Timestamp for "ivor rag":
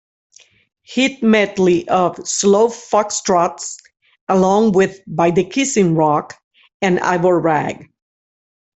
6.99-7.87